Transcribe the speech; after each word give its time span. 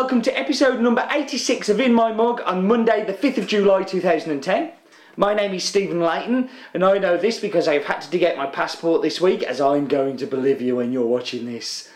welcome 0.00 0.20
to 0.20 0.38
episode 0.38 0.78
number 0.78 1.08
86 1.10 1.70
of 1.70 1.80
In 1.80 1.94
My 1.94 2.12
Mug 2.12 2.42
on 2.44 2.66
Monday, 2.66 3.02
the 3.06 3.14
5th 3.14 3.38
of 3.38 3.46
July 3.46 3.82
2010. 3.82 4.72
My 5.16 5.32
name 5.32 5.54
is 5.54 5.64
Stephen 5.64 6.00
Leighton, 6.00 6.50
and 6.74 6.84
I 6.84 6.98
know 6.98 7.16
this 7.16 7.40
because 7.40 7.66
I've 7.66 7.86
had 7.86 8.00
to 8.00 8.18
get 8.18 8.36
my 8.36 8.44
passport 8.44 9.00
this 9.00 9.22
week 9.22 9.42
as 9.42 9.58
I'm 9.58 9.88
going 9.88 10.18
to 10.18 10.26
Bolivia 10.26 10.74
when 10.74 10.92
you're 10.92 11.06
watching 11.06 11.46
this. 11.46 11.90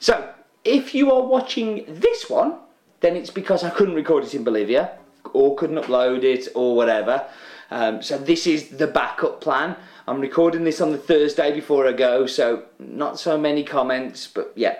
So, 0.00 0.32
if 0.64 0.94
you 0.94 1.12
are 1.12 1.26
watching 1.26 1.84
this 1.86 2.30
one, 2.30 2.56
then 3.00 3.16
it's 3.16 3.28
because 3.28 3.62
I 3.62 3.68
couldn't 3.68 3.96
record 3.96 4.24
it 4.24 4.34
in 4.34 4.42
Bolivia, 4.42 4.96
or 5.34 5.56
couldn't 5.56 5.76
upload 5.76 6.24
it, 6.24 6.48
or 6.54 6.74
whatever. 6.74 7.26
Um, 7.70 8.00
so, 8.00 8.16
this 8.16 8.46
is 8.46 8.70
the 8.70 8.86
backup 8.86 9.42
plan. 9.42 9.76
I'm 10.08 10.22
recording 10.22 10.64
this 10.64 10.80
on 10.80 10.90
the 10.90 10.96
Thursday 10.96 11.52
before 11.52 11.86
I 11.86 11.92
go, 11.92 12.24
so 12.24 12.62
not 12.78 13.20
so 13.20 13.36
many 13.36 13.62
comments, 13.62 14.26
but 14.26 14.54
yeah. 14.56 14.78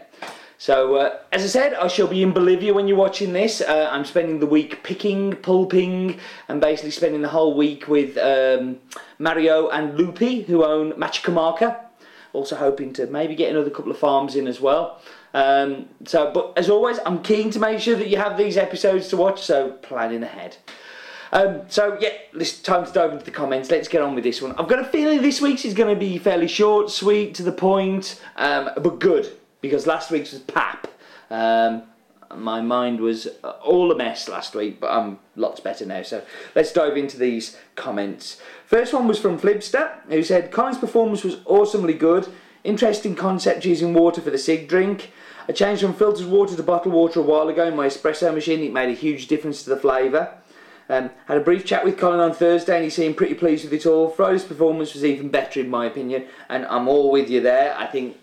So, 0.59 0.97
uh, 0.97 1.19
as 1.33 1.45
I 1.45 1.49
said, 1.49 1.75
I 1.75 1.87
shall 1.87 2.07
be 2.07 2.23
in 2.23 2.33
Bolivia 2.33 2.73
when 2.73 2.89
you're 2.89 2.97
watching 2.97 3.35
this. 3.35 3.61
Uh, 3.61 3.89
I'm 3.91 4.07
spending 4.07 4.41
the 4.41 4.47
week 4.47 4.83
picking, 4.83 5.35
pulping, 5.37 6.19
and 6.49 6.61
basically 6.63 6.93
spending 6.93 7.21
the 7.21 7.29
whole 7.29 7.55
week 7.55 7.89
with 7.89 8.17
um, 8.17 8.79
Mario 9.19 9.69
and 9.69 9.99
Lupi, 9.99 10.47
who 10.47 10.65
own 10.65 10.93
Machacamarca. 10.93 11.81
Also 12.33 12.57
hoping 12.57 12.93
to 12.95 13.07
maybe 13.07 13.35
get 13.35 13.51
another 13.51 13.71
couple 13.71 13.91
of 13.91 13.99
farms 13.99 14.35
in 14.35 14.47
as 14.47 14.59
well. 14.61 15.01
Um, 15.35 15.91
so, 16.07 16.31
but 16.33 16.55
as 16.57 16.71
always, 16.71 16.99
I'm 17.05 17.23
keen 17.23 17.51
to 17.51 17.59
make 17.59 17.81
sure 17.81 17.97
that 17.97 18.09
you 18.09 18.17
have 18.17 18.39
these 18.39 18.57
episodes 18.57 19.09
to 19.09 19.19
watch, 19.19 19.43
so 19.43 19.73
planning 19.83 20.23
ahead. 20.23 20.57
Um, 21.33 21.63
so 21.69 21.99
yeah, 22.01 22.11
it's 22.33 22.63
time 22.63 22.87
to 22.87 22.93
dive 22.93 23.13
into 23.13 23.27
the 23.27 23.31
comments. 23.31 23.71
Let's 23.71 23.89
get 23.89 24.01
on 24.01 24.15
with 24.15 24.25
this 24.25 24.41
one. 24.41 24.53
I've 24.53 24.69
got 24.69 24.79
a 24.79 24.85
feeling 24.85 25.21
this 25.21 25.43
week's 25.43 25.67
is 25.67 25.75
going 25.75 25.95
to 25.95 25.99
be 25.99 26.17
fairly 26.17 26.49
short, 26.49 26.91
sweet, 26.91 27.35
to 27.35 27.43
the 27.43 27.53
point, 27.53 28.23
um, 28.37 28.71
but 28.77 29.01
good 29.01 29.31
because 29.67 29.87
last 29.87 30.11
week's 30.11 30.33
was 30.33 30.41
pap. 30.43 30.89
Um, 31.31 31.83
my 32.35 32.61
mind 32.61 33.01
was 33.01 33.29
all 33.63 33.93
a 33.93 33.97
mess 33.97 34.29
last 34.29 34.55
week, 34.55 34.81
but 34.81 34.91
I'm 34.91 35.19
lots 35.37 35.61
better 35.61 35.87
now. 35.87 36.03
So 36.03 36.23
let's 36.55 36.73
dive 36.73 36.97
into 36.97 37.19
these 37.19 37.57
comments. 37.77 38.41
First 38.65 38.93
one 38.93 39.07
was 39.07 39.19
from 39.19 39.39
Flibster, 39.39 40.01
who 40.09 40.23
said 40.23 40.51
Colin's 40.51 40.79
performance 40.79 41.23
was 41.23 41.39
awesomely 41.45 41.95
good. 41.95 42.29
Interesting 42.65 43.15
concept 43.15 43.65
using 43.65 43.95
water 43.95 44.21
for 44.21 44.31
the 44.31 44.39
sig 44.39 44.69
drink. 44.69 45.13
I 45.49 45.53
changed 45.53 45.83
from 45.83 45.95
filtered 45.95 46.27
water 46.27 46.57
to 46.57 46.63
bottled 46.63 46.95
water 46.95 47.21
a 47.21 47.23
while 47.23 47.49
ago 47.49 47.69
in 47.69 47.77
my 47.77 47.87
espresso 47.87 48.35
machine. 48.35 48.61
It 48.61 48.73
made 48.73 48.89
a 48.89 48.95
huge 48.95 49.29
difference 49.29 49.63
to 49.63 49.71
the 49.71 49.77
flavour. 49.77 50.35
Um, 50.89 51.11
had 51.27 51.39
a 51.39 51.41
brief 51.41 51.65
chat 51.65 51.85
with 51.85 51.99
Colin 51.99 52.21
on 52.21 52.33
Thursday 52.33 52.77
and 52.77 52.85
he 52.85 52.91
seemed 52.91 53.17
pretty 53.17 53.35
pleased 53.35 53.65
with 53.65 53.73
it 53.73 53.87
all. 53.87 54.09
Friday's 54.09 54.45
performance 54.45 54.95
was 54.95 55.05
even 55.05 55.29
better 55.29 55.61
in 55.61 55.69
my 55.69 55.87
opinion 55.87 56.27
and 56.49 56.65
I'm 56.67 56.89
all 56.89 57.11
with 57.11 57.29
you 57.29 57.41
there. 57.41 57.77
I 57.77 57.87
think 57.87 58.17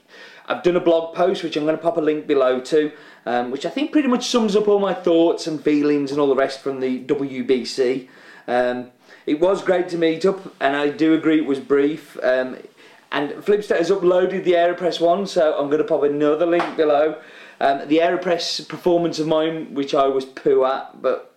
I've 0.48 0.64
done 0.64 0.76
a 0.76 0.82
blog 0.82 1.16
post 1.16 1.44
which 1.44 1.56
I'm 1.56 1.64
going 1.64 1.76
to 1.76 1.82
pop 1.82 1.98
a 1.98 2.02
link 2.02 2.28
below 2.28 2.60
to, 2.62 2.92
um, 3.26 3.52
which 3.52 3.66
I 3.66 3.70
think 3.70 3.92
pretty 3.92 4.08
much 4.08 4.28
sums 4.28 4.56
up 4.56 4.68
all 4.68 4.80
my 4.80 4.94
thoughts 4.94 5.48
and 5.48 5.64
feelings 5.64 6.12
and 6.12 6.20
all 6.20 6.28
the 6.28 6.36
rest 6.36 6.62
from 6.62 6.80
the 6.80 7.04
WBC. 7.06 8.08
Um, 8.48 8.92
it 9.26 9.40
was 9.40 9.64
great 9.64 9.88
to 9.90 9.98
meet 9.98 10.26
up, 10.26 10.54
and 10.60 10.76
I 10.76 10.90
do 10.90 11.14
agree 11.14 11.38
it 11.38 11.46
was 11.46 11.60
brief. 11.60 12.18
Um, 12.22 12.58
and 13.12 13.32
Flipstat 13.32 13.78
has 13.78 13.90
uploaded 13.90 14.44
the 14.44 14.54
Aeropress 14.54 15.00
one, 15.00 15.28
so 15.28 15.58
I'm 15.58 15.68
going 15.68 15.82
to 15.82 15.88
pop 15.88 16.04
another 16.04 16.46
link 16.46 16.76
below. 16.76 17.22
Um, 17.62 17.88
the 17.88 18.00
Aeropress 18.00 18.68
performance 18.68 19.20
of 19.20 19.28
mine, 19.28 19.74
which 19.74 19.94
I 19.94 20.08
was 20.08 20.26
poo 20.26 20.66
at, 20.66 21.02
but 21.02 21.34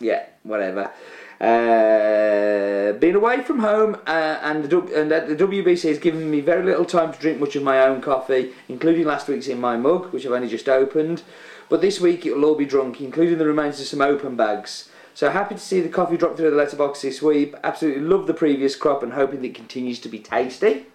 yeah, 0.00 0.26
whatever. 0.44 0.90
Uh, 1.40 2.92
being 2.94 3.14
away 3.14 3.42
from 3.42 3.60
home 3.60 3.96
uh, 4.06 4.40
and, 4.42 4.64
the, 4.64 4.78
and 5.00 5.10
the 5.10 5.46
WBC 5.46 5.88
has 5.88 5.98
given 5.98 6.28
me 6.30 6.40
very 6.40 6.64
little 6.64 6.84
time 6.84 7.12
to 7.12 7.18
drink 7.20 7.38
much 7.38 7.54
of 7.54 7.62
my 7.62 7.80
own 7.80 8.00
coffee, 8.00 8.52
including 8.68 9.06
last 9.06 9.28
week's 9.28 9.46
in 9.46 9.60
my 9.60 9.76
mug, 9.76 10.12
which 10.12 10.26
I've 10.26 10.32
only 10.32 10.48
just 10.48 10.68
opened. 10.68 11.22
But 11.68 11.80
this 11.80 12.00
week 12.00 12.26
it 12.26 12.34
will 12.34 12.44
all 12.44 12.54
be 12.54 12.64
drunk, 12.64 13.00
including 13.00 13.38
the 13.38 13.46
remains 13.46 13.80
of 13.80 13.86
some 13.86 14.00
open 14.00 14.36
bags. 14.36 14.88
So 15.14 15.30
happy 15.30 15.56
to 15.56 15.60
see 15.60 15.80
the 15.80 15.88
coffee 15.88 16.16
drop 16.16 16.36
through 16.36 16.50
the 16.50 16.56
letterbox 16.56 17.02
this 17.02 17.20
week. 17.20 17.54
Absolutely 17.62 18.02
love 18.02 18.26
the 18.26 18.34
previous 18.34 18.74
crop 18.74 19.02
and 19.02 19.12
hoping 19.12 19.42
that 19.42 19.48
it 19.48 19.54
continues 19.54 19.98
to 20.00 20.08
be 20.08 20.18
tasty. 20.18 20.86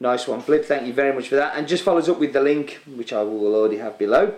Nice 0.00 0.28
one, 0.28 0.40
Flip. 0.40 0.64
Thank 0.64 0.86
you 0.86 0.92
very 0.92 1.12
much 1.12 1.28
for 1.28 1.34
that. 1.34 1.56
And 1.56 1.66
just 1.66 1.82
follows 1.82 2.08
up 2.08 2.20
with 2.20 2.32
the 2.32 2.40
link, 2.40 2.80
which 2.86 3.12
I 3.12 3.22
will 3.22 3.54
already 3.54 3.78
have 3.78 3.98
below. 3.98 4.34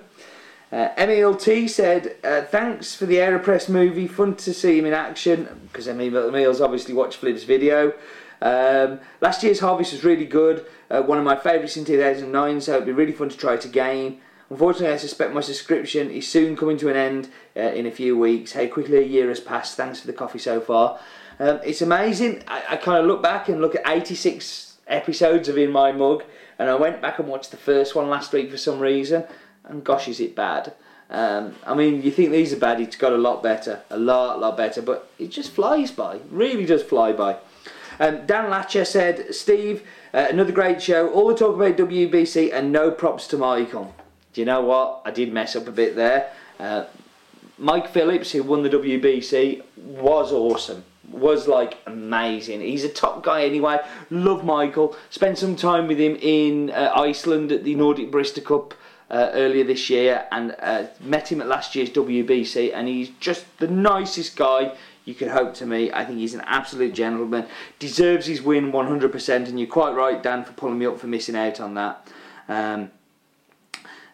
Uh, 0.72 1.66
said, 1.66 2.16
uh, 2.22 2.42
thanks 2.42 2.94
for 2.94 3.06
the 3.06 3.16
Aeropress 3.16 3.68
movie, 3.68 4.06
fun 4.06 4.36
to 4.36 4.54
see 4.54 4.78
him 4.78 4.86
in 4.86 4.92
action, 4.92 5.48
because 5.64 5.88
Emil's 5.88 6.60
obviously 6.60 6.94
watched 6.94 7.18
Flip's 7.18 7.42
video. 7.42 7.92
Um, 8.40 9.00
last 9.20 9.42
year's 9.42 9.60
Harvest 9.60 9.92
was 9.92 10.04
really 10.04 10.24
good, 10.24 10.64
uh, 10.88 11.02
one 11.02 11.18
of 11.18 11.24
my 11.24 11.34
favourites 11.34 11.76
in 11.76 11.84
2009, 11.84 12.60
so 12.60 12.74
it'd 12.74 12.86
be 12.86 12.92
really 12.92 13.12
fun 13.12 13.28
to 13.28 13.36
try 13.36 13.54
it 13.54 13.64
again. 13.64 14.20
Unfortunately, 14.48 14.94
I 14.94 14.96
suspect 14.96 15.34
my 15.34 15.40
subscription 15.40 16.08
is 16.10 16.28
soon 16.28 16.56
coming 16.56 16.76
to 16.78 16.88
an 16.88 16.96
end 16.96 17.28
uh, 17.56 17.60
in 17.60 17.86
a 17.86 17.90
few 17.90 18.16
weeks. 18.16 18.52
Hey, 18.52 18.68
quickly 18.68 18.98
a 18.98 19.06
year 19.06 19.28
has 19.28 19.40
passed, 19.40 19.76
thanks 19.76 20.00
for 20.00 20.06
the 20.06 20.12
coffee 20.12 20.38
so 20.38 20.60
far. 20.60 21.00
Um, 21.40 21.60
it's 21.64 21.82
amazing, 21.82 22.44
I, 22.46 22.62
I 22.70 22.76
kind 22.76 22.98
of 22.98 23.06
look 23.06 23.22
back 23.22 23.48
and 23.48 23.60
look 23.60 23.74
at 23.74 23.82
86 23.86 24.78
episodes 24.86 25.48
of 25.48 25.58
In 25.58 25.72
My 25.72 25.90
Mug, 25.90 26.22
and 26.60 26.70
I 26.70 26.76
went 26.76 27.02
back 27.02 27.18
and 27.18 27.26
watched 27.26 27.50
the 27.50 27.56
first 27.56 27.96
one 27.96 28.08
last 28.08 28.32
week 28.32 28.50
for 28.52 28.56
some 28.56 28.78
reason, 28.78 29.24
and 29.70 29.84
gosh, 29.84 30.08
is 30.08 30.20
it 30.20 30.34
bad. 30.36 30.72
Um, 31.10 31.56
I 31.66 31.74
mean, 31.74 32.02
you 32.02 32.12
think 32.12 32.30
these 32.30 32.52
are 32.52 32.58
bad, 32.58 32.80
it's 32.80 32.96
got 32.96 33.12
a 33.12 33.18
lot 33.18 33.42
better, 33.42 33.80
a 33.90 33.98
lot, 33.98 34.38
lot 34.38 34.56
better, 34.56 34.80
but 34.80 35.10
it 35.18 35.28
just 35.28 35.50
flies 35.50 35.90
by, 35.90 36.20
really 36.30 36.64
does 36.64 36.84
fly 36.84 37.12
by. 37.12 37.38
Um, 37.98 38.26
Dan 38.26 38.50
Latcher 38.50 38.86
said, 38.86 39.34
Steve, 39.34 39.82
uh, 40.14 40.26
another 40.30 40.52
great 40.52 40.80
show, 40.80 41.10
all 41.10 41.28
the 41.28 41.34
talk 41.34 41.56
about 41.56 41.76
WBC 41.76 42.52
and 42.52 42.70
no 42.70 42.90
props 42.90 43.26
to 43.28 43.36
Michael. 43.36 43.94
Do 44.32 44.40
you 44.40 44.44
know 44.44 44.60
what? 44.60 45.02
I 45.04 45.10
did 45.10 45.32
mess 45.32 45.56
up 45.56 45.66
a 45.66 45.72
bit 45.72 45.96
there. 45.96 46.32
Uh, 46.58 46.84
Mike 47.58 47.88
Phillips, 47.88 48.32
who 48.32 48.42
won 48.42 48.62
the 48.62 48.70
WBC, 48.70 49.62
was 49.76 50.32
awesome. 50.32 50.84
Was 51.10 51.48
like 51.48 51.78
amazing. 51.86 52.60
He's 52.60 52.84
a 52.84 52.88
top 52.88 53.24
guy 53.24 53.44
anyway. 53.44 53.80
Love 54.10 54.44
Michael. 54.44 54.96
Spent 55.10 55.36
some 55.36 55.56
time 55.56 55.88
with 55.88 55.98
him 55.98 56.16
in 56.22 56.70
uh, 56.70 56.92
Iceland 56.94 57.50
at 57.50 57.64
the 57.64 57.74
Nordic 57.74 58.12
Barista 58.12 58.42
Cup 58.42 58.74
uh, 59.10 59.30
earlier 59.32 59.64
this 59.64 59.90
year 59.90 60.26
and 60.30 60.54
uh, 60.60 60.84
met 61.00 61.30
him 61.30 61.40
at 61.40 61.48
last 61.48 61.74
year's 61.74 61.90
WBC 61.90 62.72
and 62.72 62.88
he's 62.88 63.10
just 63.20 63.44
the 63.58 63.68
nicest 63.68 64.36
guy 64.36 64.72
you 65.04 65.14
could 65.14 65.28
hope 65.28 65.54
to 65.54 65.66
meet. 65.66 65.92
I 65.92 66.04
think 66.04 66.18
he's 66.18 66.34
an 66.34 66.42
absolute 66.46 66.94
gentleman, 66.94 67.46
deserves 67.78 68.26
his 68.26 68.42
win 68.42 68.70
100% 68.70 69.48
and 69.48 69.58
you're 69.58 69.68
quite 69.68 69.94
right 69.94 70.22
Dan 70.22 70.44
for 70.44 70.52
pulling 70.52 70.78
me 70.78 70.86
up 70.86 71.00
for 71.00 71.06
missing 71.06 71.36
out 71.36 71.60
on 71.60 71.74
that. 71.74 72.06
Um, 72.48 72.90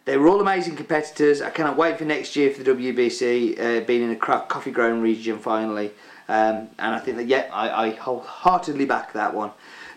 they 0.06 0.16
were 0.16 0.28
all 0.28 0.40
amazing 0.40 0.76
competitors. 0.76 1.42
I 1.42 1.50
cannot 1.50 1.76
wait 1.76 1.98
for 1.98 2.04
next 2.04 2.36
year 2.36 2.52
for 2.52 2.62
the 2.62 2.70
WBC 2.70 3.58
uh, 3.58 3.84
being 3.84 4.02
in 4.02 4.10
a 4.10 4.16
coffee 4.16 4.70
grown 4.70 5.02
region 5.02 5.38
finally. 5.38 5.90
Um, 6.28 6.68
and 6.78 6.94
I 6.94 6.98
think 7.00 7.18
that, 7.18 7.26
yeah, 7.26 7.48
I, 7.52 7.86
I 7.86 7.90
wholeheartedly 7.90 8.86
back 8.86 9.12
that 9.12 9.34
one. 9.34 9.50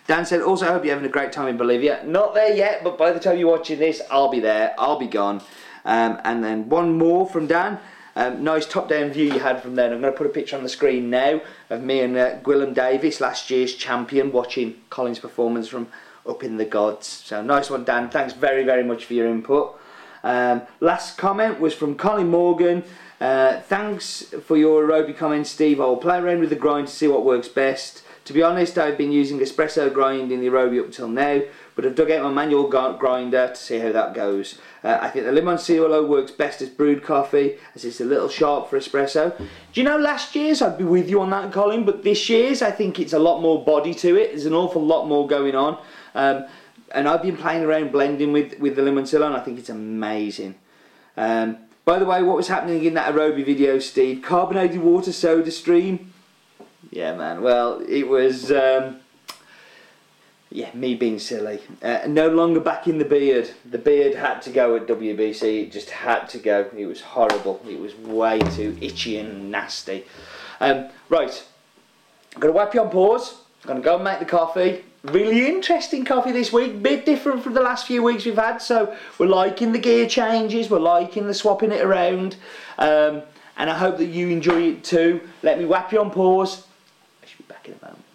Dan 0.10 0.26
said, 0.26 0.42
also 0.42 0.66
I 0.66 0.72
hope 0.72 0.84
you're 0.84 0.96
having 0.96 1.08
a 1.08 1.14
great 1.14 1.32
time 1.32 1.48
in 1.48 1.56
Bolivia. 1.56 2.02
Not 2.04 2.34
there 2.34 2.52
yet, 2.52 2.84
but 2.84 2.98
by 2.98 3.12
the 3.12 3.20
time 3.20 3.38
you're 3.38 3.48
watching 3.48 3.78
this, 3.78 4.02
I'll 4.10 4.32
be 4.32 4.40
there. 4.40 4.74
I'll 4.80 4.98
be 4.98 5.06
gone. 5.06 5.40
Um, 5.86 6.20
and 6.24 6.44
then 6.44 6.68
one 6.68 6.98
more 6.98 7.30
from 7.30 7.46
Dan. 7.46 7.78
Um, 8.16 8.44
nice 8.44 8.66
top-down 8.66 9.12
view 9.12 9.32
you 9.32 9.40
had 9.40 9.62
from 9.62 9.76
there. 9.76 9.94
I'm 9.94 10.02
going 10.02 10.12
to 10.12 10.18
put 10.18 10.26
a 10.26 10.32
picture 10.32 10.58
on 10.58 10.64
the 10.64 10.70
screen 10.70 11.12
now 11.12 11.42
of 11.70 11.84
me 11.84 12.00
and 12.00 12.18
uh, 12.18 12.40
Gwilym 12.40 12.74
Davies, 12.74 13.22
last 13.22 13.52
year's 13.52 13.76
champion, 13.76 14.32
watching 14.32 14.82
Colin's 14.90 15.20
performance 15.20 15.68
from 15.68 15.90
up 16.28 16.44
in 16.44 16.58
the 16.58 16.66
gods. 16.66 17.06
So 17.06 17.44
nice 17.44 17.70
one, 17.70 17.84
Dan. 17.84 18.10
Thanks 18.10 18.34
very, 18.34 18.64
very 18.64 18.84
much 18.84 19.06
for 19.06 19.14
your 19.14 19.28
input. 19.28 19.80
Um, 20.24 20.64
last 20.80 21.20
comment 21.20 21.60
was 21.60 21.76
from 21.76 21.94
Colin 21.94 22.30
Morgan. 22.30 22.84
Uh, 23.22 23.60
thanks 23.60 24.24
for 24.44 24.58
your 24.58 24.88
aerobic 24.88 25.18
comment, 25.18 25.46
Steve. 25.46 25.80
I'll 25.80 25.98
play 25.98 26.18
around 26.18 26.40
with 26.40 26.50
the 26.50 26.56
grind 26.56 26.88
to 26.88 26.94
see 26.94 27.08
what 27.08 27.24
works 27.24 27.48
best. 27.48 28.02
To 28.30 28.34
be 28.34 28.44
honest, 28.44 28.78
I've 28.78 28.96
been 28.96 29.12
using 29.12 29.40
espresso 29.40 29.92
grind 29.92 30.32
in 30.32 30.40
the 30.40 30.50
Aerobie 30.50 30.80
up 30.80 30.86
until 30.86 31.08
now, 31.08 31.42
but 31.74 31.84
I've 31.84 31.96
dug 31.96 32.12
out 32.12 32.22
my 32.22 32.32
manual 32.32 32.68
grinder 32.70 33.48
to 33.48 33.56
see 33.56 33.80
how 33.80 33.92
that 33.92 34.14
goes. 34.14 34.60
Uh, 34.84 35.00
I 35.02 35.10
think 35.10 35.26
the 35.26 35.32
Limoncillo 35.32 36.08
works 36.08 36.30
best 36.30 36.62
as 36.62 36.70
brewed 36.70 37.04
coffee, 37.04 37.58
as 37.74 37.84
it's 37.86 38.02
a 38.02 38.06
little 38.06 38.30
sharp 38.30 38.70
for 38.70 38.78
espresso. 38.78 39.36
Do 39.36 39.46
you 39.74 39.84
know 39.84 39.98
last 39.98 40.36
year's, 40.36 40.62
I'd 40.62 40.78
be 40.78 40.84
with 40.84 41.10
you 41.10 41.22
on 41.22 41.32
that, 41.32 41.52
Colin, 41.52 41.86
but 41.86 42.04
this 42.04 42.30
year's, 42.30 42.62
I 42.62 42.70
think 42.70 43.00
it's 43.00 43.14
a 43.14 43.18
lot 43.18 43.42
more 43.42 43.66
body 43.66 43.96
to 43.96 44.16
it. 44.16 44.28
There's 44.28 44.46
an 44.46 44.54
awful 44.54 44.86
lot 44.86 45.08
more 45.08 45.26
going 45.26 45.56
on. 45.56 45.82
Um, 46.14 46.46
and 46.94 47.08
I've 47.08 47.24
been 47.24 47.36
playing 47.36 47.64
around 47.64 47.92
blending 47.92 48.32
with, 48.32 48.60
with 48.60 48.76
the 48.76 48.84
Limoncillo, 48.84 49.26
and 49.26 49.36
I 49.36 49.40
think 49.40 49.58
it's 49.58 49.70
amazing. 49.70 50.54
Um, 51.18 51.58
by 51.84 51.98
the 51.98 52.06
way, 52.06 52.22
what 52.22 52.38
was 52.38 52.48
happening 52.48 52.86
in 52.86 52.94
that 52.94 53.12
Aerobie 53.12 53.44
video, 53.44 53.80
Steve? 53.80 54.22
Carbonated 54.22 54.82
water 54.82 55.14
soda 55.14 55.50
stream 55.50 56.14
yeah, 56.92 57.16
man. 57.16 57.42
Well, 57.42 57.82
it 57.88 58.08
was, 58.08 58.52
um, 58.52 59.00
yeah, 60.50 60.74
me 60.74 60.96
being 60.96 61.20
silly. 61.20 61.60
Uh, 61.82 62.00
no 62.08 62.30
longer 62.30 62.60
back 62.60 62.88
in 62.88 62.98
the 62.98 63.06
beard. 63.06 63.52
The 63.70 63.78
beard 63.78 64.16
had 64.16 64.42
to 64.44 64.50
go 64.50 64.76
at 64.76 64.88
WBC. 64.88 65.64
It 65.64 65.72
just 65.72 65.92
had 65.92 66.28
to 66.30 66.40
go. 66.40 66.70
It 66.76 66.86
was 66.86 67.02
horrible. 67.02 67.62
It 67.68 67.80
was 67.80 67.96
way 67.96 68.40
too 68.40 68.78
itchy 68.82 69.18
and 69.18 69.52
nasty. 69.52 70.06
Um, 70.60 70.90
right, 71.10 71.46
I'm 72.36 72.42
to 72.42 72.52
wipe 72.52 72.74
you 72.74 72.82
on 72.82 72.90
pause. 72.90 73.36
I'm 73.64 73.68
going 73.68 73.82
to 73.82 73.86
go 73.86 73.96
and 73.96 74.04
make 74.04 74.20
the 74.20 74.26
coffee. 74.26 74.84
really 75.04 75.48
interesting 75.48 76.06
coffee 76.06 76.32
this 76.32 76.52
week, 76.52 76.82
bit 76.82 77.06
different 77.06 77.44
from 77.44 77.54
the 77.54 77.62
last 77.62 77.86
few 77.86 78.02
weeks 78.02 78.26
we've 78.26 78.36
had. 78.36 78.58
So 78.58 78.96
we're 79.18 79.28
liking 79.28 79.72
the 79.74 79.80
gear 79.80 80.08
changes, 80.08 80.70
we're 80.70 80.80
liking 80.80 81.28
the 81.28 81.34
swapping 81.34 81.72
it 81.72 81.82
around, 81.82 82.36
um, 82.78 83.24
and 83.58 83.70
I 83.70 83.78
hope 83.78 83.98
that 83.98 84.06
you 84.06 84.30
enjoy 84.30 84.62
it 84.64 84.84
too. 84.84 85.22
Let 85.44 85.60
me 85.60 85.66
whap 85.66 85.92
you 85.92 86.00
on 86.00 86.12
pause. 86.12 86.66
Back 87.50 87.68
in 87.68 87.74
a 87.74 87.86
moment. 87.86 88.06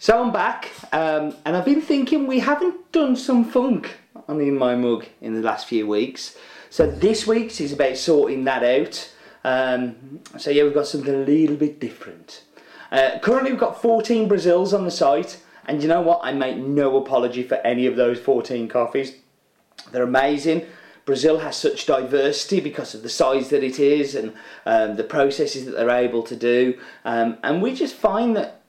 So 0.00 0.22
I'm 0.22 0.32
back, 0.32 0.70
um, 0.92 1.34
and 1.44 1.56
I've 1.56 1.64
been 1.64 1.82
thinking 1.82 2.26
we 2.26 2.40
haven't 2.40 2.92
done 2.92 3.16
some 3.16 3.44
funk 3.44 3.96
on 4.28 4.40
In 4.40 4.58
My 4.58 4.74
Mug 4.74 5.06
in 5.20 5.34
the 5.34 5.40
last 5.40 5.66
few 5.66 5.86
weeks. 5.86 6.36
So 6.70 6.90
this 6.90 7.26
week's 7.26 7.60
is 7.60 7.72
about 7.72 7.96
sorting 7.96 8.44
that 8.44 8.62
out. 8.62 9.12
Um, 9.44 10.20
so 10.36 10.50
yeah, 10.50 10.64
we've 10.64 10.74
got 10.74 10.86
something 10.86 11.14
a 11.14 11.18
little 11.18 11.56
bit 11.56 11.80
different. 11.80 12.42
Uh, 12.90 13.18
currently 13.20 13.52
we've 13.52 13.60
got 13.60 13.80
14 13.80 14.28
Brazils 14.28 14.74
on 14.74 14.84
the 14.84 14.90
site, 14.90 15.42
and 15.66 15.80
you 15.82 15.88
know 15.88 16.00
what? 16.00 16.20
I 16.22 16.32
make 16.32 16.56
no 16.56 16.96
apology 16.96 17.42
for 17.42 17.56
any 17.56 17.86
of 17.86 17.96
those 17.96 18.18
14 18.18 18.66
coffees. 18.68 19.14
They're 19.92 20.02
amazing. 20.02 20.66
Brazil 21.08 21.38
has 21.38 21.56
such 21.56 21.86
diversity 21.86 22.60
because 22.60 22.94
of 22.94 23.02
the 23.02 23.08
size 23.08 23.48
that 23.48 23.64
it 23.64 23.78
is 23.78 24.14
and 24.14 24.34
um, 24.66 24.96
the 24.96 25.02
processes 25.02 25.64
that 25.64 25.70
they're 25.70 25.88
able 25.88 26.22
to 26.22 26.36
do. 26.36 26.78
Um, 27.06 27.38
and 27.42 27.62
we 27.62 27.72
just 27.72 27.94
find 27.94 28.36
that 28.36 28.60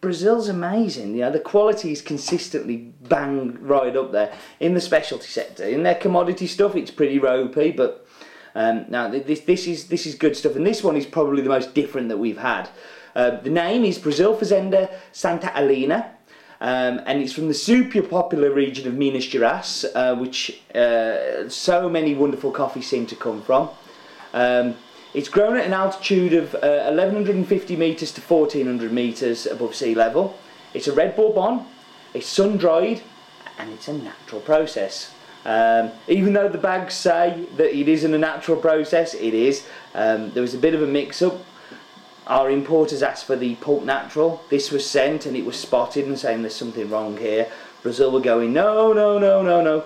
Brazil's 0.00 0.48
amazing. 0.48 1.14
You 1.14 1.20
know, 1.20 1.30
the 1.30 1.38
quality 1.38 1.92
is 1.92 2.02
consistently 2.02 2.92
bang 3.02 3.58
right 3.60 3.94
up 3.94 4.10
there 4.10 4.34
in 4.58 4.74
the 4.74 4.80
specialty 4.80 5.28
sector. 5.28 5.62
In 5.62 5.84
their 5.84 5.94
commodity 5.94 6.48
stuff, 6.48 6.74
it's 6.74 6.90
pretty 6.90 7.20
ropey, 7.20 7.70
but 7.70 8.08
um, 8.56 8.86
now 8.88 9.06
this 9.06 9.42
this 9.42 9.68
is 9.68 9.86
this 9.86 10.04
is 10.04 10.16
good 10.16 10.36
stuff, 10.36 10.56
and 10.56 10.66
this 10.66 10.82
one 10.82 10.96
is 10.96 11.06
probably 11.06 11.42
the 11.42 11.48
most 11.48 11.74
different 11.74 12.08
that 12.08 12.18
we've 12.18 12.38
had. 12.38 12.70
Uh, 13.14 13.36
the 13.36 13.50
name 13.50 13.84
is 13.84 13.98
Brazil 13.98 14.36
Fazenda 14.36 14.90
Santa 15.12 15.46
Helena. 15.46 16.10
Um, 16.62 17.00
and 17.06 17.20
it's 17.20 17.32
from 17.32 17.48
the 17.48 17.54
super 17.54 18.02
popular 18.02 18.52
region 18.52 18.86
of 18.86 18.94
Minas 18.94 19.26
Gerais, 19.26 19.84
uh, 19.96 20.14
which 20.14 20.62
uh, 20.76 21.48
so 21.48 21.88
many 21.88 22.14
wonderful 22.14 22.52
coffees 22.52 22.86
seem 22.86 23.04
to 23.06 23.16
come 23.16 23.42
from. 23.42 23.68
Um, 24.32 24.76
it's 25.12 25.28
grown 25.28 25.56
at 25.56 25.66
an 25.66 25.72
altitude 25.72 26.32
of 26.32 26.54
uh, 26.54 26.86
1150 26.86 27.74
metres 27.74 28.12
to 28.12 28.20
1400 28.20 28.92
metres 28.92 29.44
above 29.44 29.74
sea 29.74 29.96
level. 29.96 30.38
It's 30.72 30.86
a 30.86 30.92
red 30.92 31.16
bourbon, 31.16 31.66
it's 32.14 32.28
sun 32.28 32.58
dried, 32.58 33.02
and 33.58 33.72
it's 33.72 33.88
a 33.88 33.94
natural 33.94 34.40
process. 34.40 35.12
Um, 35.44 35.90
even 36.06 36.32
though 36.32 36.48
the 36.48 36.58
bags 36.58 36.94
say 36.94 37.44
that 37.56 37.76
it 37.76 37.88
isn't 37.88 38.14
a 38.14 38.18
natural 38.18 38.56
process, 38.56 39.14
it 39.14 39.34
is. 39.34 39.66
Um, 39.96 40.30
there 40.30 40.42
was 40.42 40.54
a 40.54 40.58
bit 40.58 40.74
of 40.74 40.82
a 40.82 40.86
mix 40.86 41.22
up. 41.22 41.44
Our 42.26 42.50
importers 42.50 43.02
asked 43.02 43.24
for 43.24 43.36
the 43.36 43.56
pulp 43.56 43.84
natural. 43.84 44.42
This 44.48 44.70
was 44.70 44.88
sent 44.88 45.26
and 45.26 45.36
it 45.36 45.44
was 45.44 45.56
spotted 45.56 46.06
and 46.06 46.18
saying 46.18 46.42
there's 46.42 46.54
something 46.54 46.88
wrong 46.88 47.16
here. 47.16 47.48
Brazil 47.82 48.12
were 48.12 48.20
going, 48.20 48.52
no, 48.52 48.92
no, 48.92 49.18
no, 49.18 49.42
no, 49.42 49.60
no. 49.60 49.84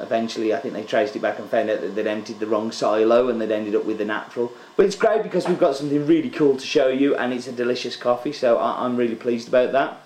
Eventually, 0.00 0.52
I 0.52 0.58
think 0.58 0.74
they 0.74 0.82
traced 0.82 1.14
it 1.16 1.22
back 1.22 1.38
and 1.38 1.48
found 1.48 1.70
out 1.70 1.80
that 1.80 1.94
they'd 1.94 2.06
emptied 2.06 2.40
the 2.40 2.46
wrong 2.46 2.72
silo 2.72 3.28
and 3.28 3.40
they'd 3.40 3.52
ended 3.52 3.74
up 3.74 3.84
with 3.84 3.98
the 3.98 4.04
natural. 4.04 4.52
But 4.76 4.86
it's 4.86 4.96
great 4.96 5.22
because 5.22 5.46
we've 5.46 5.58
got 5.58 5.76
something 5.76 6.06
really 6.06 6.30
cool 6.30 6.56
to 6.56 6.66
show 6.66 6.88
you 6.88 7.16
and 7.16 7.32
it's 7.32 7.46
a 7.46 7.52
delicious 7.52 7.96
coffee, 7.96 8.32
so 8.32 8.58
I 8.58 8.84
I'm 8.84 8.96
really 8.96 9.14
pleased 9.14 9.48
about 9.48 9.72
that. 9.72 10.03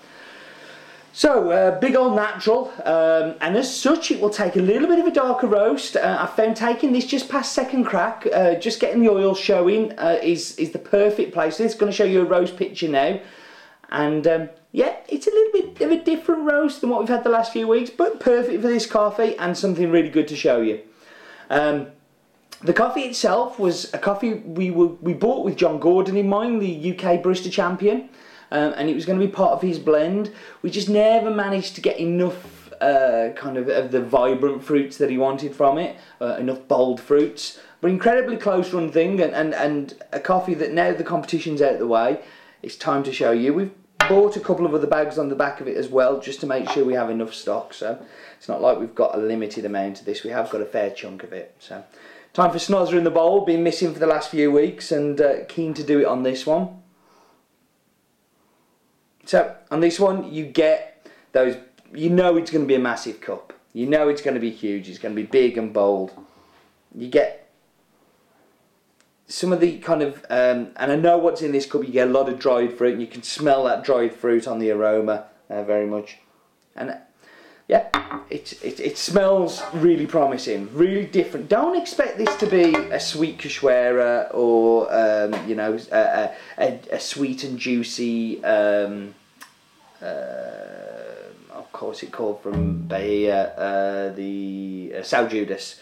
So, 1.13 1.51
uh, 1.51 1.81
big 1.81 1.97
old 1.97 2.15
natural, 2.15 2.73
um, 2.85 3.35
and 3.41 3.57
as 3.57 3.75
such 3.75 4.11
it 4.13 4.21
will 4.21 4.31
take 4.31 4.55
a 4.55 4.61
little 4.61 4.87
bit 4.87 5.01
of 5.01 5.07
a 5.07 5.11
darker 5.11 5.49
roast. 5.49 5.97
Uh, 5.97 6.19
I 6.21 6.27
found 6.27 6.57
taking 6.57 6.93
this 6.93 7.07
just 7.07 7.29
past 7.29 7.53
second 7.53 7.85
crack, 7.85 8.27
uh, 8.33 8.55
just 8.55 8.79
getting 8.79 9.03
the 9.03 9.11
oil 9.11 9.35
showing 9.35 9.99
uh, 9.99 10.19
is, 10.23 10.57
is 10.57 10.71
the 10.71 10.79
perfect 10.79 11.33
place. 11.33 11.59
It's 11.59 11.75
going 11.75 11.91
to 11.91 11.97
show 11.97 12.05
you 12.05 12.21
a 12.21 12.25
roast 12.25 12.57
picture 12.57 12.89
now. 12.89 13.21
And 13.91 14.27
um, 14.27 14.49
yeah, 14.71 14.97
it's 15.09 15.27
a 15.27 15.31
little 15.31 15.53
bit 15.53 15.81
of 15.81 15.91
a 15.91 16.05
different 16.05 16.43
roast 16.43 16.83
than 16.83 16.91
what 16.91 17.01
we've 17.01 17.09
had 17.09 17.25
the 17.25 17.31
last 17.31 17.53
few 17.53 17.67
weeks, 17.67 17.91
but 17.91 18.21
perfect 18.21 18.63
for 18.63 18.69
this 18.69 18.87
coffee 18.87 19.37
and 19.39 19.57
something 19.57 19.91
really 19.91 20.11
good 20.11 20.29
to 20.29 20.37
show 20.37 20.61
you. 20.61 20.81
Um, 21.51 21.89
the 22.61 22.73
coffee 22.73 23.03
itself 23.03 23.59
was 23.59 23.93
a 23.95 23.99
coffee 23.99 24.35
we 24.35 24.71
were, 24.71 24.89
we 24.89 25.15
bought 25.15 25.45
with 25.45 25.57
John 25.57 25.79
Gordon 25.81 26.17
in 26.17 26.29
mind, 26.29 26.61
the 26.61 26.91
UK 26.93 27.23
Barista 27.23 27.51
Champion, 27.51 28.09
um, 28.51 28.75
and 28.77 28.89
it 28.89 28.95
was 28.95 29.07
going 29.07 29.19
to 29.19 29.27
be 29.27 29.33
part 29.33 29.53
of 29.53 29.63
his 29.63 29.79
blend. 29.79 30.33
We 30.63 30.71
just 30.71 30.89
never 30.89 31.31
managed 31.31 31.75
to 31.77 31.81
get 31.81 31.99
enough 31.99 32.73
uh, 32.81 33.31
kind 33.35 33.57
of 33.57 33.69
of 33.69 33.91
the 33.91 34.01
vibrant 34.01 34.63
fruits 34.63 34.99
that 34.99 35.11
he 35.11 35.19
wanted 35.19 35.55
from 35.55 35.79
it, 35.79 35.97
uh, 36.21 36.37
enough 36.37 36.67
bold 36.69 37.01
fruits. 37.01 37.59
But 37.81 37.91
incredibly 37.91 38.37
close 38.37 38.73
run 38.73 38.91
thing, 38.91 39.21
and, 39.21 39.33
and, 39.35 39.55
and 39.55 39.95
a 40.13 40.21
coffee 40.21 40.55
that 40.55 40.73
now 40.73 40.93
the 40.93 41.05
competition's 41.05 41.63
out 41.63 41.75
of 41.75 41.79
the 41.79 41.87
way, 41.87 42.21
it's 42.63 42.77
time 42.77 43.05
to 43.05 43.13
show 43.13 43.31
you. 43.31 43.55
We've 43.55 43.75
bought 44.09 44.37
a 44.37 44.41
couple 44.41 44.67
of 44.67 44.75
other 44.75 44.87
bags 44.87 45.19
on 45.19 45.29
the 45.29 45.37
back 45.37 45.61
of 45.61 45.69
it 45.69 45.77
as 45.77 45.89
well, 45.89 46.19
just 46.19 46.41
to 46.41 46.47
make 46.47 46.69
sure 46.71 46.85
we 46.85 46.95
have 46.95 47.11
enough 47.11 47.35
stock. 47.35 47.75
So 47.75 48.03
it's 48.37 48.49
not 48.49 48.61
like 48.61 48.79
we've 48.79 48.95
got 48.95 49.15
a 49.15 49.19
limited 49.19 49.65
amount 49.65 50.01
of 50.01 50.07
this. 50.07 50.25
We 50.25 50.31
have 50.31 50.51
got 50.51 50.61
a 50.61 50.67
fair 50.67 50.91
chunk 50.91 51.23
of 51.23 51.33
it. 51.33 51.55
So 51.61 51.85
time 52.33 52.51
for 52.51 52.59
Snozzer 52.59 52.99
in 52.99 53.05
the 53.05 53.11
bowl. 53.11 53.45
Been 53.45 53.63
missing 53.63 53.93
for 53.93 54.01
the 54.01 54.07
last 54.07 54.31
few 54.31 54.51
weeks, 54.51 54.91
and 54.91 55.21
uh, 55.21 55.45
keen 55.49 55.75
to 55.75 55.85
do 55.85 56.01
it 56.01 56.07
on 56.07 56.25
this 56.25 56.47
one. 56.47 56.83
So 59.29 59.55
on 59.71 59.81
this 59.81 60.01
one, 60.01 60.33
you 60.33 60.47
get 60.47 61.07
those. 61.33 61.55
You 61.93 62.09
know 62.09 62.39
it's 62.39 62.51
going 62.51 62.65
to 62.65 62.67
be 62.67 62.77
a 62.77 62.79
massive 62.79 63.21
cup. 63.21 63.53
You 63.75 63.85
know 63.85 64.09
it's 64.09 64.23
going 64.23 64.33
to 64.33 64.41
be 64.41 64.51
huge. 64.51 64.89
It's 64.89 64.99
going 64.99 65.15
to 65.15 65.21
be 65.21 65.27
big 65.27 65.59
and 65.59 65.71
bold. 65.71 66.13
You 66.95 67.09
get 67.09 67.51
some 69.27 69.53
of 69.53 69.61
the 69.61 69.81
kind 69.81 70.01
of, 70.01 70.25
um, 70.31 70.71
and 70.77 70.91
I 70.91 70.97
know 70.97 71.19
what's 71.19 71.43
in 71.43 71.53
this 71.53 71.67
cup, 71.67 71.85
you 71.85 71.93
get 71.93 72.09
a 72.09 72.11
lot 72.11 72.31
of 72.31 72.39
dried 72.39 72.79
fruit, 72.79 72.93
and 72.93 73.03
you 73.03 73.07
can 73.07 73.23
smell 73.23 73.65
that 73.65 73.85
dried 73.85 74.15
fruit 74.15 74.49
on 74.49 74.61
the 74.61 74.71
aroma 74.71 75.27
uh, 75.51 75.63
very 75.63 75.87
much. 75.87 76.17
And 76.75 76.97
yeah, 77.69 77.91
it, 78.31 78.55
it, 78.65 78.81
it 78.81 78.97
smells 78.97 79.63
really 79.75 80.07
promising, 80.07 80.71
really 80.73 81.05
different. 81.05 81.51
Don't 81.51 81.77
expect 81.77 82.17
this 82.17 82.35
to 82.37 82.47
be 82.47 82.75
a 82.75 82.99
sweet 82.99 83.37
cachoeira 83.37 84.35
or, 84.35 84.91
um, 84.91 85.47
you 85.47 85.55
know, 85.55 85.79
a, 85.93 86.31
a, 86.57 86.81
a, 86.93 86.99
sweet 86.99 87.45
and 87.45 87.59
juicy, 87.59 88.43
um, 88.43 89.15
uh, 90.03 91.55
of 91.55 91.71
course 91.73 92.03
it 92.03 92.13
called 92.13 92.43
from 92.43 92.83
Bahia, 92.83 93.55
uh, 93.55 94.15
the 94.15 94.95
uh, 94.99 95.03
Sao 95.03 95.27
Judas 95.27 95.81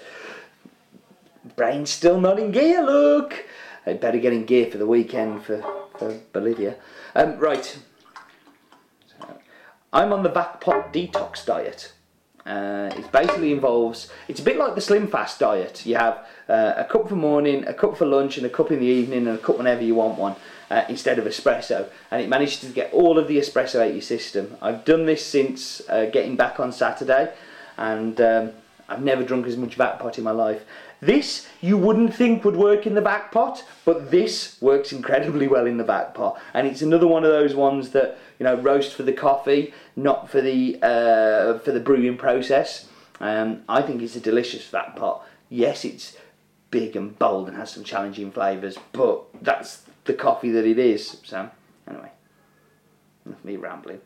brain's 1.56 1.90
still 1.90 2.20
not 2.20 2.38
in 2.38 2.52
gear, 2.52 2.82
look. 2.85 3.44
I 3.87 3.94
better 3.94 4.18
get 4.18 4.32
in 4.32 4.44
gear 4.44 4.70
for 4.70 4.78
the 4.78 4.87
weekend 4.87 5.44
for, 5.44 5.64
for 5.99 6.18
Bolivia. 6.32 6.76
Um, 7.14 7.38
right. 7.38 7.78
So, 9.06 9.38
I'm 9.92 10.12
on 10.12 10.23
the 10.23 10.28
Vac 10.28 10.61
pot 10.61 10.92
detox 10.92 11.44
diet. 11.44 11.92
Uh, 12.46 12.88
it 12.96 13.10
basically 13.10 13.52
involves, 13.52 14.08
it's 14.28 14.38
a 14.38 14.42
bit 14.42 14.56
like 14.56 14.76
the 14.76 14.80
Slim 14.80 15.08
Fast 15.08 15.40
diet. 15.40 15.84
You 15.84 15.96
have 15.96 16.26
uh, 16.48 16.74
a 16.76 16.84
cup 16.84 17.08
for 17.08 17.16
morning, 17.16 17.66
a 17.66 17.74
cup 17.74 17.96
for 17.96 18.06
lunch, 18.06 18.36
and 18.36 18.46
a 18.46 18.50
cup 18.50 18.70
in 18.70 18.78
the 18.78 18.86
evening, 18.86 19.26
and 19.26 19.36
a 19.36 19.38
cup 19.38 19.58
whenever 19.58 19.82
you 19.82 19.96
want 19.96 20.16
one, 20.16 20.36
uh, 20.70 20.84
instead 20.88 21.18
of 21.18 21.24
espresso. 21.24 21.88
And 22.10 22.22
it 22.22 22.28
manages 22.28 22.60
to 22.60 22.68
get 22.68 22.92
all 22.92 23.18
of 23.18 23.26
the 23.26 23.38
espresso 23.38 23.84
out 23.84 23.92
your 23.92 24.02
system. 24.02 24.56
I've 24.62 24.84
done 24.84 25.06
this 25.06 25.26
since 25.26 25.82
uh, 25.88 26.06
getting 26.06 26.36
back 26.36 26.60
on 26.60 26.70
Saturday, 26.70 27.34
and 27.76 28.20
um, 28.20 28.52
I've 28.88 29.02
never 29.02 29.24
drunk 29.24 29.46
as 29.46 29.56
much 29.56 29.74
Vac 29.74 29.98
pot 29.98 30.16
in 30.16 30.24
my 30.24 30.30
life. 30.30 30.62
This 31.00 31.46
you 31.60 31.76
wouldn't 31.76 32.14
think 32.14 32.44
would 32.44 32.56
work 32.56 32.86
in 32.86 32.94
the 32.94 33.00
vac 33.00 33.32
pot, 33.32 33.64
but 33.84 34.10
this 34.10 34.60
works 34.60 34.92
incredibly 34.92 35.46
well 35.46 35.66
in 35.66 35.76
the 35.76 35.84
vac 35.84 36.14
pot. 36.14 36.40
And 36.54 36.66
it's 36.66 36.82
another 36.82 37.06
one 37.06 37.24
of 37.24 37.30
those 37.30 37.54
ones 37.54 37.90
that, 37.90 38.18
you 38.38 38.44
know, 38.44 38.56
roast 38.56 38.94
for 38.94 39.02
the 39.02 39.12
coffee, 39.12 39.74
not 39.94 40.30
for 40.30 40.40
the, 40.40 40.78
uh, 40.82 41.58
for 41.58 41.72
the 41.72 41.80
brewing 41.80 42.16
process. 42.16 42.88
Um, 43.20 43.62
I 43.68 43.82
think 43.82 44.02
it's 44.02 44.16
a 44.16 44.20
delicious 44.20 44.66
Vac 44.68 44.96
pot. 44.96 45.26
Yes, 45.48 45.84
it's 45.84 46.16
big 46.70 46.96
and 46.96 47.18
bold 47.18 47.48
and 47.48 47.56
has 47.56 47.70
some 47.70 47.84
challenging 47.84 48.30
flavours, 48.30 48.76
but 48.92 49.24
that's 49.42 49.82
the 50.04 50.14
coffee 50.14 50.50
that 50.50 50.66
it 50.66 50.78
is. 50.78 51.18
So, 51.24 51.50
anyway, 51.88 52.10
me 53.44 53.56
rambling 53.56 54.00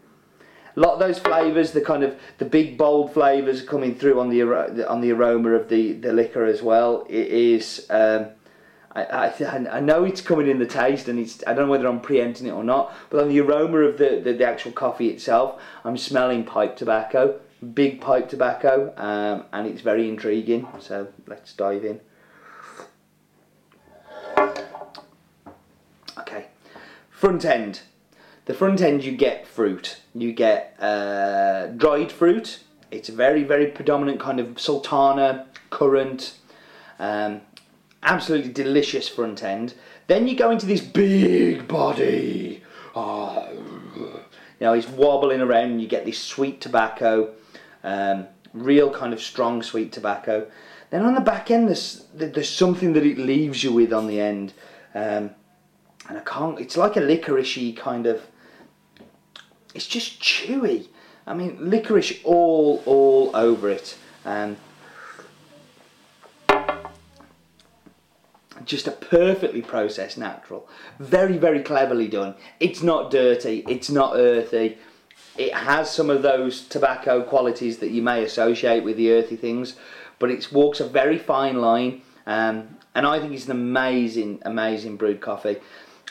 a 0.80 0.82
lot 0.82 0.94
of 0.94 0.98
those 0.98 1.18
flavours, 1.18 1.72
the 1.72 1.82
kind 1.82 2.02
of 2.02 2.18
the 2.38 2.46
big 2.46 2.78
bold 2.78 3.12
flavours 3.12 3.60
coming 3.60 3.94
through 3.94 4.18
on 4.18 4.30
the 4.30 4.42
on 4.88 5.02
the 5.02 5.12
aroma 5.12 5.50
of 5.50 5.68
the 5.68 5.92
the 5.92 6.10
liquor 6.10 6.46
as 6.46 6.62
well. 6.62 7.06
It 7.08 7.26
is. 7.26 7.86
Um, 7.90 8.28
I, 8.92 9.04
I, 9.04 9.68
I 9.70 9.80
know 9.80 10.04
it's 10.04 10.22
coming 10.22 10.48
in 10.48 10.58
the 10.58 10.66
taste, 10.66 11.06
and 11.08 11.18
it's 11.18 11.44
I 11.46 11.52
don't 11.52 11.66
know 11.66 11.70
whether 11.70 11.86
I'm 11.86 12.00
preempting 12.00 12.46
it 12.46 12.52
or 12.52 12.64
not. 12.64 12.94
But 13.10 13.20
on 13.20 13.28
the 13.28 13.40
aroma 13.40 13.80
of 13.80 13.98
the, 13.98 14.20
the, 14.24 14.32
the 14.32 14.44
actual 14.44 14.72
coffee 14.72 15.08
itself, 15.08 15.60
I'm 15.84 15.98
smelling 15.98 16.44
pipe 16.44 16.76
tobacco, 16.76 17.38
big 17.74 18.00
pipe 18.00 18.30
tobacco, 18.30 18.94
um, 18.96 19.44
and 19.52 19.66
it's 19.68 19.82
very 19.82 20.08
intriguing. 20.08 20.66
So 20.78 21.08
let's 21.26 21.52
dive 21.52 21.84
in. 21.84 22.00
Okay, 26.18 26.46
front 27.10 27.44
end. 27.44 27.82
The 28.50 28.56
front 28.56 28.80
end 28.80 29.04
you 29.04 29.12
get 29.12 29.46
fruit. 29.46 30.00
You 30.12 30.32
get 30.32 30.74
uh, 30.80 31.68
dried 31.68 32.10
fruit. 32.10 32.58
It's 32.90 33.08
a 33.08 33.12
very, 33.12 33.44
very 33.44 33.68
predominant 33.68 34.18
kind 34.18 34.40
of 34.40 34.58
sultana, 34.58 35.46
currant, 35.70 36.34
um, 36.98 37.42
absolutely 38.02 38.52
delicious 38.52 39.08
front 39.08 39.44
end. 39.44 39.74
Then 40.08 40.26
you 40.26 40.34
go 40.34 40.50
into 40.50 40.66
this 40.66 40.80
big 40.80 41.68
body. 41.68 42.64
Oh, 42.96 43.48
you 43.94 44.20
know, 44.58 44.72
he's 44.72 44.88
wobbling 44.88 45.42
around 45.42 45.70
and 45.70 45.80
you 45.80 45.86
get 45.86 46.04
this 46.04 46.18
sweet 46.18 46.60
tobacco, 46.60 47.32
um, 47.84 48.26
real 48.52 48.90
kind 48.90 49.12
of 49.12 49.22
strong 49.22 49.62
sweet 49.62 49.92
tobacco. 49.92 50.50
Then 50.90 51.04
on 51.04 51.14
the 51.14 51.20
back 51.20 51.52
end, 51.52 51.68
there's, 51.68 52.04
there's 52.14 52.50
something 52.50 52.94
that 52.94 53.06
it 53.06 53.16
leaves 53.16 53.62
you 53.62 53.72
with 53.72 53.92
on 53.92 54.08
the 54.08 54.20
end. 54.20 54.54
Um, 54.92 55.30
and 56.08 56.18
I 56.18 56.22
can't, 56.26 56.58
it's 56.58 56.76
like 56.76 56.96
a 56.96 57.00
licoricey 57.00 57.76
kind 57.76 58.06
of, 58.06 58.26
it's 59.74 59.86
just 59.86 60.20
chewy. 60.20 60.86
I 61.26 61.34
mean, 61.34 61.56
licorice 61.60 62.20
all, 62.24 62.82
all 62.86 63.30
over 63.34 63.70
it. 63.70 63.96
and 64.24 64.56
just 68.64 68.86
a 68.86 68.92
perfectly 68.92 69.62
processed 69.62 70.18
natural. 70.18 70.68
Very, 70.98 71.36
very 71.38 71.62
cleverly 71.62 72.08
done. 72.08 72.34
It's 72.60 72.82
not 72.82 73.10
dirty, 73.10 73.64
it's 73.68 73.90
not 73.90 74.16
earthy. 74.16 74.78
It 75.36 75.54
has 75.54 75.90
some 75.90 76.10
of 76.10 76.22
those 76.22 76.62
tobacco 76.62 77.22
qualities 77.22 77.78
that 77.78 77.90
you 77.90 78.02
may 78.02 78.22
associate 78.22 78.84
with 78.84 78.96
the 78.96 79.12
earthy 79.12 79.36
things, 79.36 79.76
but 80.18 80.30
it 80.30 80.52
walks 80.52 80.80
a 80.80 80.86
very 80.86 81.18
fine 81.18 81.60
line. 81.60 82.02
Um, 82.26 82.76
and 82.94 83.06
I 83.06 83.18
think 83.18 83.32
it's 83.32 83.46
an 83.46 83.52
amazing, 83.52 84.40
amazing 84.42 84.96
brewed 84.96 85.20
coffee. 85.20 85.56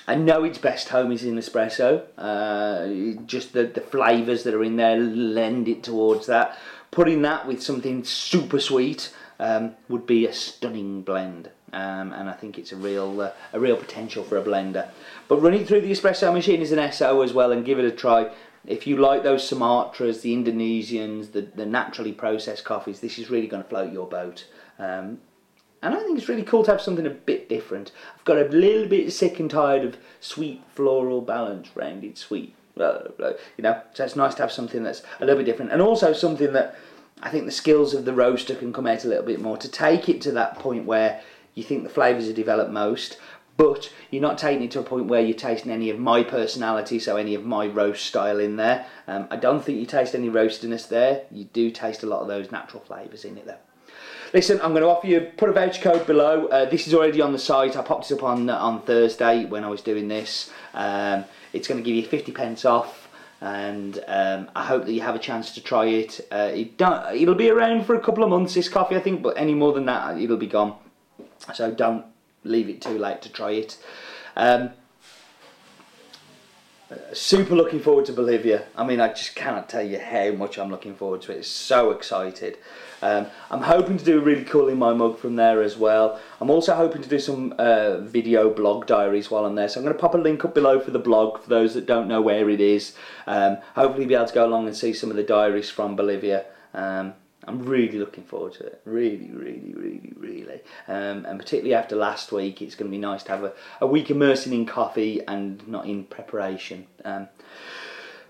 I 0.07 0.15
know 0.15 0.43
its 0.43 0.57
best 0.57 0.89
home 0.89 1.11
is 1.11 1.23
in 1.23 1.35
espresso. 1.35 2.03
Uh, 2.17 3.21
just 3.25 3.53
the, 3.53 3.65
the 3.65 3.81
flavours 3.81 4.43
that 4.43 4.53
are 4.53 4.63
in 4.63 4.75
there 4.75 4.97
lend 4.97 5.67
it 5.67 5.83
towards 5.83 6.27
that. 6.27 6.57
Putting 6.91 7.21
that 7.21 7.47
with 7.47 7.61
something 7.61 8.03
super 8.03 8.59
sweet 8.59 9.13
um, 9.39 9.75
would 9.87 10.05
be 10.05 10.25
a 10.25 10.33
stunning 10.33 11.01
blend. 11.01 11.49
Um, 11.71 12.11
and 12.13 12.29
I 12.29 12.33
think 12.33 12.57
it's 12.57 12.71
a 12.71 12.75
real 12.75 13.21
uh, 13.21 13.31
a 13.53 13.59
real 13.59 13.77
potential 13.77 14.23
for 14.23 14.37
a 14.37 14.43
blender. 14.43 14.89
But 15.27 15.37
running 15.37 15.65
through 15.65 15.81
the 15.81 15.91
espresso 15.91 16.33
machine 16.33 16.61
is 16.61 16.71
an 16.71 16.91
SO 16.91 17.21
as 17.21 17.31
well, 17.33 17.51
and 17.51 17.63
give 17.63 17.77
it 17.77 17.85
a 17.85 17.91
try. 17.91 18.31
If 18.65 18.87
you 18.87 18.97
like 18.97 19.23
those 19.23 19.49
Sumatras, 19.49 20.21
the 20.21 20.33
Indonesians, 20.33 21.31
the, 21.31 21.41
the 21.41 21.65
naturally 21.65 22.11
processed 22.11 22.65
coffees, 22.65 22.99
this 22.99 23.17
is 23.17 23.29
really 23.29 23.47
going 23.47 23.63
to 23.63 23.69
float 23.69 23.93
your 23.93 24.07
boat. 24.07 24.45
Um, 24.77 25.19
and 25.81 25.93
I 25.93 25.99
think 25.99 26.17
it's 26.17 26.29
really 26.29 26.43
cool 26.43 26.63
to 26.63 26.71
have 26.71 26.81
something 26.81 27.05
a 27.05 27.11
bit 27.11 27.49
different. 27.49 27.91
I've 28.15 28.25
got 28.25 28.37
a 28.37 28.45
little 28.45 28.87
bit 28.87 29.11
sick 29.13 29.39
and 29.39 29.49
tired 29.49 29.83
of 29.85 29.97
sweet 30.19 30.61
floral 30.73 31.21
balance, 31.21 31.69
rounded 31.75 32.17
sweet. 32.17 32.55
You 32.77 33.35
know, 33.59 33.81
so 33.93 34.03
it's 34.05 34.15
nice 34.15 34.35
to 34.35 34.41
have 34.43 34.51
something 34.51 34.83
that's 34.83 35.01
a 35.19 35.25
little 35.25 35.43
bit 35.43 35.45
different, 35.45 35.71
and 35.71 35.81
also 35.81 36.13
something 36.13 36.53
that 36.53 36.75
I 37.21 37.29
think 37.29 37.45
the 37.45 37.51
skills 37.51 37.93
of 37.93 38.05
the 38.05 38.13
roaster 38.13 38.55
can 38.55 38.71
come 38.71 38.87
out 38.87 39.03
a 39.03 39.07
little 39.09 39.25
bit 39.25 39.41
more 39.41 39.57
to 39.57 39.69
take 39.69 40.07
it 40.07 40.21
to 40.21 40.31
that 40.31 40.59
point 40.59 40.85
where 40.85 41.21
you 41.53 41.63
think 41.63 41.83
the 41.83 41.89
flavours 41.89 42.29
are 42.29 42.33
developed 42.33 42.71
most, 42.71 43.17
but 43.57 43.91
you're 44.09 44.21
not 44.21 44.37
taking 44.37 44.63
it 44.63 44.71
to 44.71 44.79
a 44.79 44.83
point 44.83 45.07
where 45.07 45.19
you're 45.19 45.35
tasting 45.35 45.71
any 45.71 45.89
of 45.89 45.99
my 45.99 46.23
personality, 46.23 46.97
so 46.99 47.17
any 47.17 47.35
of 47.35 47.43
my 47.43 47.67
roast 47.67 48.05
style 48.05 48.39
in 48.39 48.55
there. 48.55 48.85
Um, 49.05 49.27
I 49.29 49.35
don't 49.35 49.61
think 49.61 49.79
you 49.79 49.85
taste 49.85 50.15
any 50.15 50.29
roastiness 50.29 50.87
there. 50.87 51.23
You 51.29 51.43
do 51.43 51.69
taste 51.69 52.03
a 52.03 52.07
lot 52.07 52.21
of 52.21 52.29
those 52.29 52.51
natural 52.51 52.81
flavours 52.81 53.25
in 53.25 53.37
it 53.37 53.45
though. 53.45 53.57
Listen, 54.31 54.61
I'm 54.61 54.71
going 54.71 54.83
to 54.83 54.89
offer 54.89 55.07
you, 55.07 55.21
put 55.21 55.49
a 55.49 55.53
voucher 55.53 55.81
code 55.81 56.05
below. 56.05 56.45
Uh, 56.47 56.65
this 56.65 56.87
is 56.87 56.93
already 56.93 57.19
on 57.19 57.31
the 57.31 57.39
site. 57.39 57.75
I 57.75 57.81
popped 57.81 58.11
it 58.11 58.13
up 58.13 58.23
on, 58.23 58.47
on 58.47 58.81
Thursday 58.83 59.45
when 59.45 59.63
I 59.63 59.69
was 59.69 59.81
doing 59.81 60.07
this. 60.07 60.51
Um, 60.75 61.25
it's 61.51 61.67
going 61.67 61.81
to 61.81 61.83
give 61.83 61.95
you 61.95 62.07
50 62.07 62.31
pence 62.33 62.63
off 62.63 63.09
and 63.41 64.03
um, 64.07 64.51
I 64.55 64.65
hope 64.65 64.85
that 64.85 64.93
you 64.93 65.01
have 65.01 65.15
a 65.15 65.19
chance 65.19 65.53
to 65.55 65.61
try 65.61 65.85
it. 65.85 66.27
Uh, 66.31 66.51
it 66.53 66.77
don't, 66.77 67.15
it'll 67.15 67.33
be 67.33 67.49
around 67.49 67.85
for 67.85 67.95
a 67.95 67.99
couple 67.99 68.23
of 68.23 68.29
months, 68.29 68.53
this 68.53 68.69
coffee, 68.69 68.95
I 68.95 68.99
think, 68.99 69.23
but 69.23 69.35
any 69.37 69.55
more 69.55 69.73
than 69.73 69.85
that, 69.85 70.19
it'll 70.19 70.37
be 70.37 70.45
gone. 70.45 70.75
So 71.53 71.71
don't 71.71 72.05
leave 72.43 72.69
it 72.69 72.81
too 72.81 72.99
late 72.99 73.23
to 73.23 73.31
try 73.31 73.51
it. 73.51 73.77
Um, 74.35 74.71
super 77.13 77.55
looking 77.55 77.79
forward 77.79 78.05
to 78.05 78.13
Bolivia. 78.13 78.65
I 78.75 78.85
mean, 78.85 78.99
I 78.99 79.07
just 79.09 79.35
cannot 79.35 79.69
tell 79.69 79.83
you 79.83 79.99
how 79.99 80.31
much 80.31 80.59
I'm 80.59 80.69
looking 80.69 80.95
forward 80.95 81.21
to 81.23 81.31
it. 81.31 81.45
So 81.45 81.91
excited. 81.91 82.57
Um, 83.01 83.27
I'm 83.49 83.61
hoping 83.61 83.97
to 83.97 84.05
do 84.05 84.19
a 84.19 84.21
really 84.21 84.43
cool 84.43 84.67
in 84.67 84.77
my 84.77 84.93
mug 84.93 85.17
from 85.17 85.35
there 85.35 85.61
as 85.61 85.77
well. 85.77 86.19
I'm 86.41 86.49
also 86.49 86.75
hoping 86.75 87.01
to 87.01 87.09
do 87.09 87.19
some 87.19 87.53
uh, 87.57 87.99
video 87.99 88.49
blog 88.49 88.85
diaries 88.87 89.31
while 89.31 89.45
I'm 89.45 89.55
there. 89.55 89.69
So 89.69 89.79
I'm 89.79 89.85
going 89.85 89.95
to 89.95 90.01
pop 90.01 90.15
a 90.15 90.17
link 90.17 90.43
up 90.45 90.53
below 90.53 90.79
for 90.79 90.91
the 90.91 90.99
blog 90.99 91.41
for 91.41 91.49
those 91.49 91.73
that 91.73 91.85
don't 91.85 92.07
know 92.07 92.21
where 92.21 92.49
it 92.49 92.61
is. 92.61 92.95
Um, 93.27 93.57
hopefully 93.75 94.05
be 94.05 94.15
able 94.15 94.27
to 94.27 94.33
go 94.33 94.45
along 94.45 94.67
and 94.67 94.75
see 94.75 94.93
some 94.93 95.09
of 95.09 95.15
the 95.15 95.23
diaries 95.23 95.69
from 95.69 95.95
Bolivia. 95.95 96.45
Um, 96.73 97.13
I'm 97.47 97.63
really 97.63 97.97
looking 97.97 98.25
forward 98.25 98.53
to 98.53 98.65
it. 98.65 98.81
Really, 98.85 99.31
really, 99.33 99.73
really, 99.73 100.13
really. 100.15 100.61
Um, 100.87 101.25
and 101.25 101.39
particularly 101.39 101.73
after 101.73 101.95
last 101.95 102.31
week, 102.31 102.61
it's 102.61 102.75
going 102.75 102.91
to 102.91 102.95
be 102.95 103.01
nice 103.01 103.23
to 103.23 103.31
have 103.31 103.43
a, 103.43 103.53
a 103.81 103.87
week 103.87 104.11
immersing 104.11 104.53
in 104.53 104.65
coffee 104.65 105.21
and 105.27 105.65
not 105.67 105.87
in 105.87 106.03
preparation. 106.03 106.85
Um, 107.03 107.27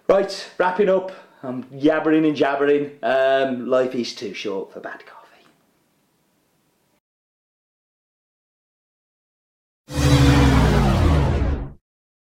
right, 0.08 0.50
wrapping 0.58 0.90
up. 0.90 1.12
I'm 1.42 1.64
yabbering 1.66 2.28
and 2.28 2.36
jabbering. 2.36 2.92
Um, 3.02 3.68
life 3.68 3.96
is 3.96 4.14
too 4.14 4.34
short 4.34 4.74
for 4.74 4.80
bad 4.80 5.06
coffee. 5.06 5.19